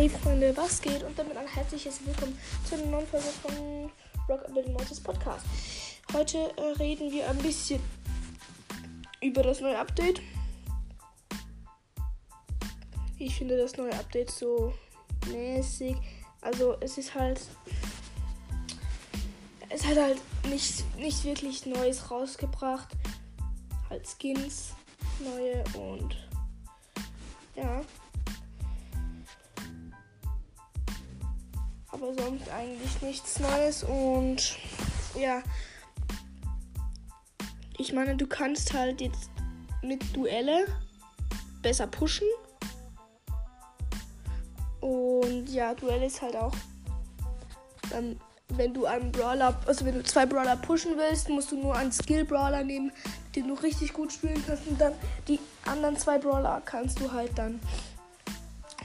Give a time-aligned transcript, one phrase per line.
[0.00, 1.02] Hey Freunde, was geht?
[1.02, 3.90] Und damit ein herzliches Willkommen zu einer neuen Folge von
[4.30, 5.44] Rockabilly Mortis Podcast.
[6.14, 7.82] Heute äh, reden wir ein bisschen
[9.20, 10.22] über das neue Update.
[13.18, 14.72] Ich finde das neue Update so
[15.30, 15.96] mäßig.
[16.40, 17.42] Also es ist halt.
[19.68, 22.88] Es hat halt nicht, nicht wirklich Neues rausgebracht.
[23.90, 24.70] Halt Skins,
[25.22, 26.16] neue und
[27.54, 27.82] ja.
[32.00, 33.84] Aber sonst eigentlich nichts Neues.
[33.84, 34.56] Und
[35.18, 35.42] ja,
[37.78, 39.30] ich meine, du kannst halt jetzt
[39.82, 40.66] mit Duelle
[41.62, 42.26] besser pushen.
[44.80, 46.54] Und ja, Duelle ist halt auch,
[47.94, 51.76] ähm, wenn du einen Brawler, also wenn du zwei Brawler pushen willst, musst du nur
[51.76, 52.92] einen Skill-Brawler nehmen,
[53.36, 54.66] den du richtig gut spielen kannst.
[54.66, 54.94] Und dann
[55.28, 57.60] die anderen zwei Brawler kannst du halt dann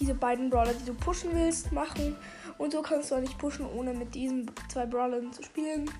[0.00, 2.16] diese beiden Brawler, die du pushen willst, machen.
[2.58, 5.90] Und so kannst du auch nicht pushen, ohne mit diesen zwei Brawlern zu spielen.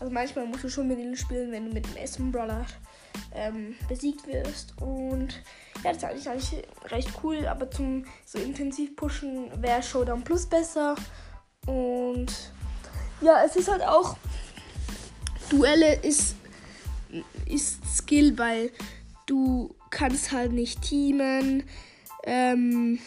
[0.00, 2.66] Also manchmal musst du schon mit ihnen spielen, wenn du mit dem ersten Brawler
[3.32, 4.74] ähm, besiegt wirst.
[4.80, 5.42] Und
[5.82, 10.46] ja, das ist eigentlich, eigentlich recht cool, aber zum so intensiv pushen wäre Showdown Plus
[10.46, 10.96] besser.
[11.66, 12.52] Und
[13.20, 14.16] ja, es ist halt auch
[15.48, 16.36] Duelle ist,
[17.46, 18.70] ist Skill, weil
[19.26, 21.64] du kannst halt nicht teamen.
[22.26, 22.98] Ähm,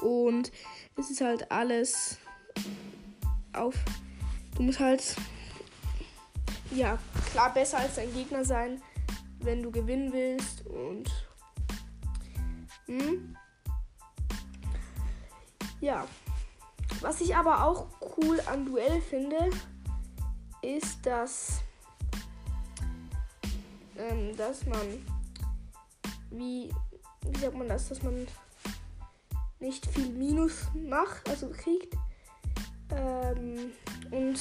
[0.00, 0.52] und
[0.96, 2.18] es ist halt alles
[3.52, 3.74] auf.
[4.56, 5.16] Du musst halt.
[6.70, 6.98] Ja,
[7.30, 8.82] klar besser als dein Gegner sein,
[9.40, 10.66] wenn du gewinnen willst.
[10.66, 11.10] Und.
[12.86, 13.36] Hm?
[15.80, 16.06] Ja.
[17.00, 19.50] Was ich aber auch cool an Duell finde,
[20.62, 21.60] ist, dass.
[23.96, 25.06] Ähm, dass man.
[26.30, 26.70] Wie.
[27.22, 27.88] Wie sagt man das?
[27.88, 28.26] Dass man
[29.60, 31.94] nicht viel Minus macht, also kriegt.
[32.90, 33.72] Ähm,
[34.10, 34.38] und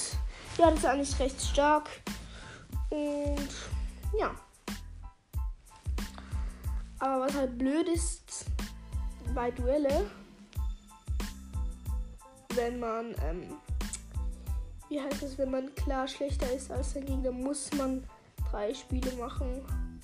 [0.57, 1.89] ja, das ist eigentlich recht stark.
[2.89, 3.49] Und
[4.17, 4.35] ja.
[6.99, 8.45] Aber was halt blöd ist
[9.35, 10.09] bei Duelle,
[12.55, 13.57] wenn man, ähm,
[14.89, 18.03] wie heißt es, wenn man klar schlechter ist als der Gegner, muss man
[18.49, 19.63] drei Spiele machen.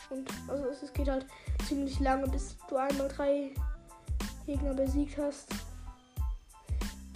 [0.10, 1.26] Und also es geht halt
[1.68, 3.52] ziemlich lange, bis du einmal drei
[4.46, 5.48] Gegner besiegt hast.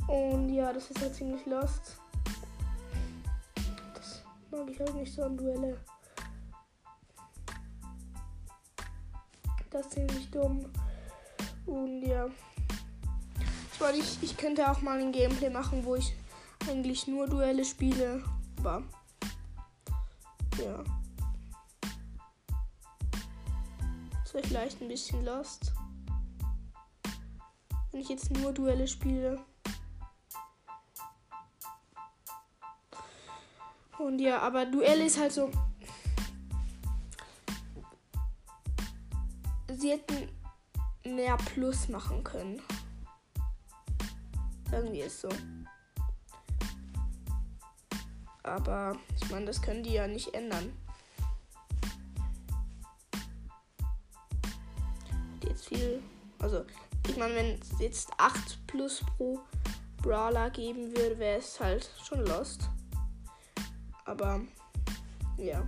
[0.08, 1.98] Und ja, das ist halt ziemlich lost.
[3.94, 5.78] Das mag ich halt nicht so an Duelle.
[9.70, 10.66] Das ist ziemlich dumm.
[11.66, 12.28] Und ja.
[13.74, 16.16] Ich meine, ich, ich könnte auch mal ein Gameplay machen, wo ich
[16.68, 18.24] eigentlich nur Duelle spiele.
[18.60, 18.82] Aber
[20.58, 20.84] ja.
[24.44, 25.74] Vielleicht ein bisschen lost
[27.98, 29.40] wenn ich jetzt nur Duelle spiele.
[33.98, 35.50] Und ja, aber Duelle ist halt so.
[39.68, 40.30] Sie hätten
[41.04, 42.62] mehr Plus machen können.
[44.70, 45.30] Sagen wir es so.
[48.44, 50.72] Aber ich meine, das können die ja nicht ändern.
[55.78, 56.02] Viel.
[56.40, 56.66] Also,
[57.08, 59.40] ich meine, wenn es jetzt 8 plus pro
[60.02, 62.70] Brawler geben würde, wäre es halt schon lost.
[64.06, 64.42] Aber
[65.38, 65.66] ja.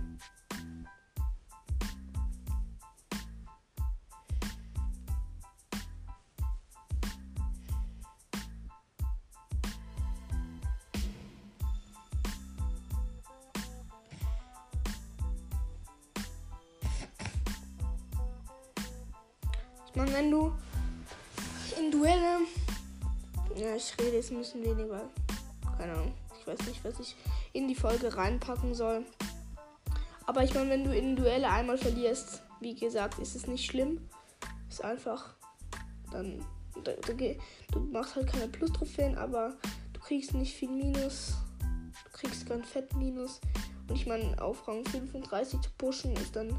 [19.94, 20.52] Meine, wenn du
[21.78, 22.38] in Duelle.
[23.56, 25.08] Ja, ich rede jetzt ein bisschen weniger.
[25.76, 26.14] Keine Ahnung.
[26.38, 27.16] Ich weiß nicht, was ich
[27.52, 29.04] in die Folge reinpacken soll.
[30.26, 34.00] Aber ich meine, wenn du in Duelle einmal verlierst, wie gesagt, ist es nicht schlimm.
[34.68, 35.34] Ist einfach.
[36.12, 36.44] Dann.
[36.84, 39.56] Da, da, du machst halt keine Plus-Trophäen, aber
[39.92, 41.34] du kriegst nicht viel Minus.
[42.04, 43.40] Du kriegst kein Fett Minus.
[43.88, 46.56] Und ich meine, auf Rang 35 zu pushen ist dann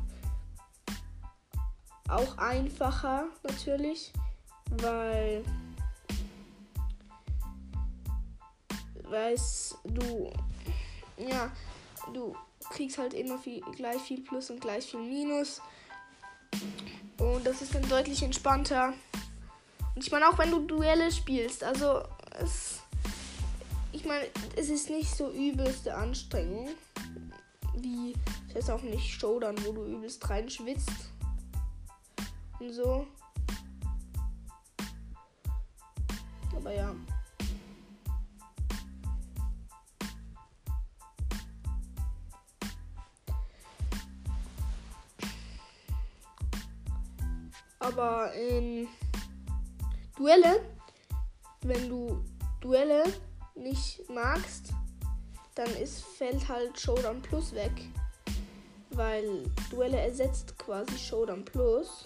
[2.12, 4.12] auch einfacher natürlich
[4.82, 5.44] weil
[9.04, 10.32] weißt du
[11.18, 11.52] ja
[12.14, 12.36] du
[12.72, 15.62] kriegst halt immer viel gleich viel Plus und gleich viel Minus.
[17.18, 18.94] Und das ist dann deutlich entspannter.
[19.96, 22.02] Und ich meine auch wenn du Duelle spielst also
[22.40, 22.80] es
[23.92, 24.26] ich meine
[24.56, 26.70] es ist nicht so übelste Anstrengung
[27.76, 28.16] wie
[28.48, 31.12] ich weiß auch nicht Showdown wo du übelst reinschwitzt
[32.62, 33.08] und so
[36.56, 36.96] Aber ja.
[47.80, 48.88] Aber in
[50.16, 50.62] Duelle,
[51.64, 52.24] wenn du
[52.60, 53.04] Duelle
[53.56, 54.72] nicht magst,
[55.56, 57.72] dann ist, fällt halt Showdown Plus weg.
[58.92, 62.06] Weil Duelle ersetzt quasi Showdown Plus.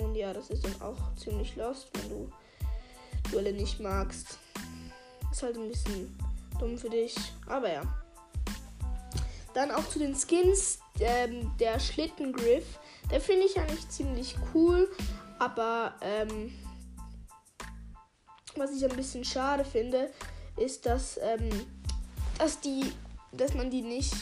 [0.00, 2.30] Und ja, das ist dann auch ziemlich lost, wenn du
[3.30, 4.38] Duelle nicht magst.
[5.30, 6.18] Ist halt ein bisschen
[6.58, 7.14] dumm für dich.
[7.46, 7.82] Aber ja.
[9.54, 10.80] Dann auch zu den Skins.
[11.00, 12.78] Ähm, der Schlittengriff.
[13.10, 14.88] Der finde ich eigentlich ziemlich cool.
[15.38, 16.52] Aber ähm,
[18.54, 20.10] was ich ein bisschen schade finde,
[20.56, 21.50] ist, dass, ähm,
[22.38, 22.92] dass die,
[23.32, 24.14] dass man die nicht,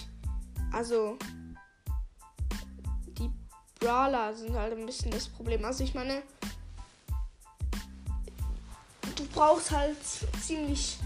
[0.72, 1.18] also
[3.84, 5.62] Brawler sind halt ein bisschen das Problem.
[5.64, 6.22] Also ich meine,
[9.14, 9.98] du brauchst halt
[10.42, 10.98] ziemlich,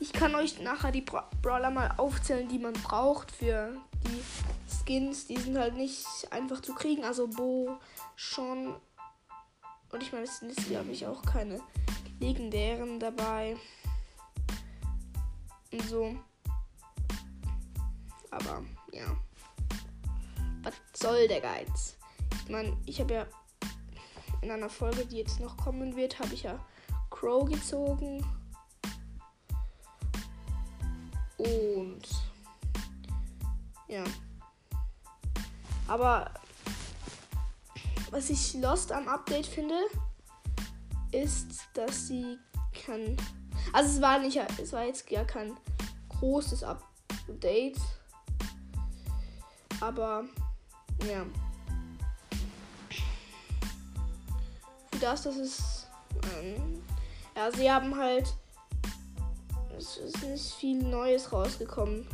[0.00, 4.22] ich kann euch nachher die Bra Brawler mal aufzählen, die man braucht für die
[4.68, 5.28] Skins.
[5.28, 7.04] Die sind halt nicht einfach zu kriegen.
[7.04, 7.78] Also Bo,
[8.16, 8.74] schon
[9.92, 11.60] und ich meine, es sind jetzt, glaube ich, auch keine
[12.18, 13.56] legendären dabei.
[15.70, 16.16] Und so.
[18.32, 19.16] Aber, ja.
[20.64, 21.96] Was soll der Geiz?
[22.48, 23.26] Meine, ich habe ja
[24.42, 26.58] in einer Folge, die jetzt noch kommen wird, habe ich ja
[27.10, 28.24] Crow gezogen.
[31.38, 32.02] Und
[33.88, 34.04] ja.
[35.88, 36.30] Aber
[38.10, 39.78] was ich Lost am Update finde,
[41.12, 42.38] ist, dass sie
[42.86, 43.16] kann.
[43.72, 45.56] Also es war nicht, es war jetzt gar kein
[46.20, 47.78] großes Update.
[49.80, 50.24] Aber
[51.08, 51.24] ja.
[55.04, 55.86] Das, dass es.
[56.40, 56.82] Ähm,
[57.36, 58.34] ja, sie haben halt.
[59.76, 62.06] Es ist nicht viel Neues rausgekommen.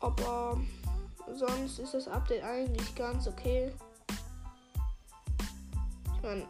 [0.00, 0.60] Aber
[1.34, 3.72] sonst ist das Update eigentlich ganz okay
[6.26, 6.46] meine,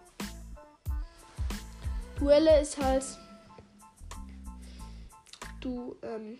[2.18, 3.04] Duelle ist halt.
[5.60, 6.38] Du ähm,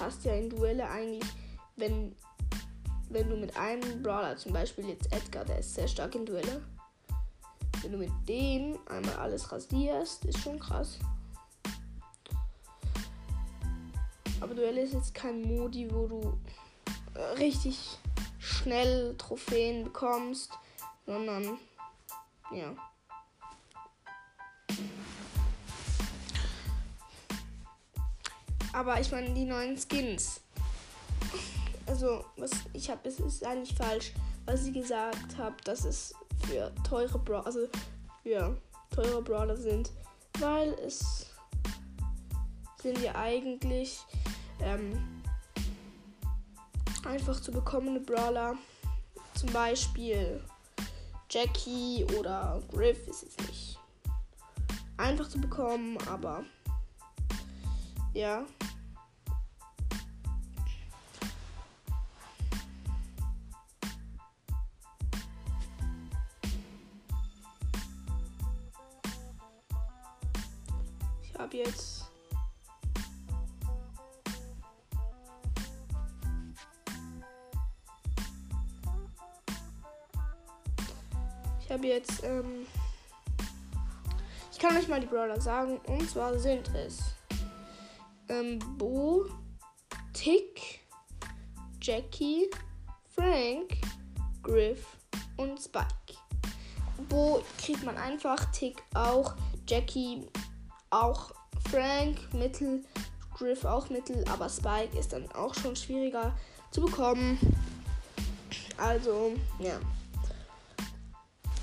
[0.00, 1.30] hast ja in Duelle eigentlich,
[1.76, 2.16] wenn,
[3.10, 6.62] wenn du mit einem Brawler, zum Beispiel jetzt Edgar, der ist sehr stark in Duelle,
[7.82, 10.98] wenn du mit dem einmal alles rasierst, ist schon krass.
[14.40, 16.38] Aber Duelle ist jetzt kein Modi, wo du
[17.38, 17.98] richtig
[18.38, 20.52] schnell Trophäen bekommst,
[21.06, 21.58] sondern
[22.52, 22.74] ja.
[28.72, 30.40] Aber ich meine, die neuen Skins.
[31.86, 34.12] Also, was ich habe, es ist eigentlich falsch,
[34.46, 36.14] was ich gesagt habe, dass es
[36.46, 37.60] für teure Brawler, also
[38.22, 38.56] für
[38.90, 39.90] teure Brawler sind,
[40.38, 41.26] weil es
[42.82, 44.00] sind ja eigentlich
[44.60, 45.22] ähm,
[47.06, 48.56] einfach zu bekommene Brawler.
[49.34, 50.40] Zum Beispiel
[51.30, 53.78] Jackie oder Griff ist jetzt nicht
[54.96, 56.44] einfach zu bekommen, aber
[58.12, 58.44] ja.
[71.44, 72.04] Habe jetzt
[81.74, 82.66] habe jetzt, ähm,
[84.52, 85.78] ich kann euch mal die Brawler sagen.
[85.86, 87.00] Und zwar sind es
[88.28, 89.26] ähm, Bo,
[90.12, 90.80] Tick,
[91.82, 92.48] Jackie,
[93.14, 93.76] Frank,
[94.42, 94.96] Griff
[95.36, 96.18] und Spike.
[97.08, 99.34] Bo kriegt man einfach, Tick auch,
[99.66, 100.26] Jackie
[101.02, 101.32] auch,
[101.70, 102.84] Frank mittel,
[103.36, 106.32] Griff auch mittel, aber Spike ist dann auch schon schwieriger
[106.70, 107.38] zu bekommen.
[108.76, 109.78] Also, ja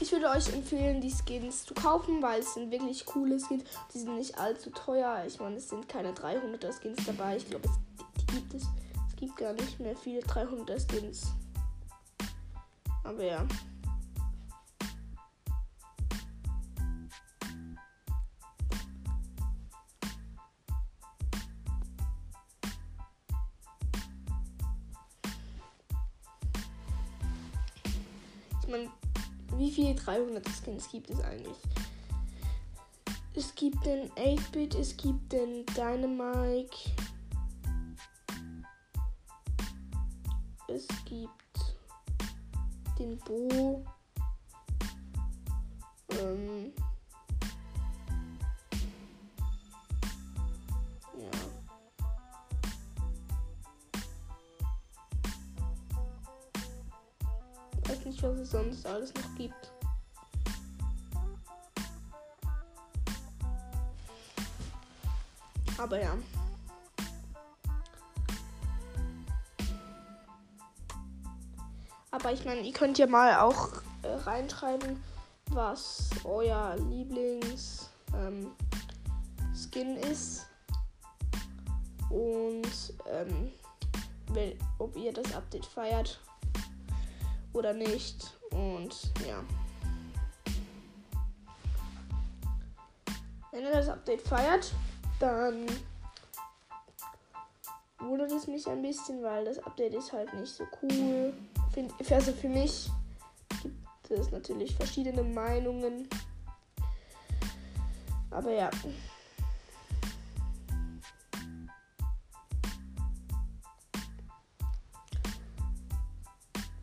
[0.01, 3.63] ich würde euch empfehlen, die Skins zu kaufen, weil es sind wirklich coole Skins.
[3.93, 5.23] Die sind nicht allzu teuer.
[5.27, 7.37] Ich meine, es sind keine 300er Skins dabei.
[7.37, 7.69] Ich glaube,
[8.19, 8.63] die gibt es.
[9.07, 11.31] Es gibt gar nicht mehr viele 300er Skins.
[13.03, 13.45] Aber ja.
[28.71, 28.89] Meine,
[29.57, 31.57] wie viele 300 Skins gibt es eigentlich?
[33.35, 36.69] Es gibt den 8-Bit, es gibt den Dynamite.
[40.67, 41.75] Es gibt
[42.97, 43.83] den Bo.
[46.11, 46.71] Ähm
[51.17, 51.50] ja.
[58.01, 59.71] Weiß nicht, was es sonst alles noch gibt.
[65.77, 66.17] Aber ja.
[72.09, 73.69] Aber ich meine, ihr könnt ja mal auch
[74.01, 75.03] äh, reinschreiben,
[75.51, 78.49] was euer Lieblings ähm,
[79.53, 80.47] Skin ist.
[82.09, 83.51] Und ähm,
[84.31, 86.19] wenn, ob ihr das Update feiert
[87.53, 88.37] oder nicht.
[88.51, 89.43] Und ja.
[93.51, 94.71] Wenn ihr das Update feiert,
[95.19, 95.65] dann
[97.99, 101.33] wundert es mich ein bisschen, weil das Update ist halt nicht so cool.
[101.73, 102.89] Find, also für mich
[103.63, 103.75] gibt
[104.09, 106.07] es natürlich verschiedene Meinungen.
[108.31, 108.69] Aber ja.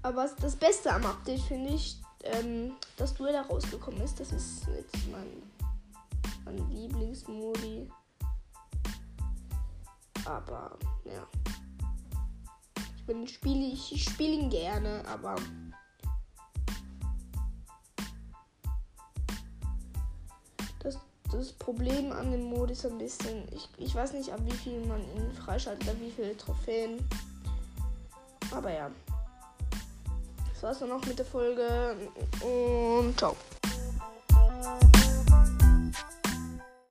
[0.09, 4.19] Aber das Beste am Update finde ich, ähm, dass Duell da rausgekommen ist.
[4.19, 5.43] Das ist jetzt mein,
[6.47, 7.91] mein Lieblingsmodi.
[10.25, 11.27] Aber ja.
[12.97, 15.37] Ich bin spiele ich spiele ihn gerne, aber
[20.79, 20.99] das,
[21.31, 24.87] das Problem an dem Modi ist ein bisschen, ich, ich weiß nicht, ab wie viel
[24.87, 27.07] man ihn freischaltet, ab wie viele Trophäen.
[28.50, 28.91] Aber ja.
[30.61, 31.95] Das war's dann auch mit der Folge
[32.43, 33.37] und ciao.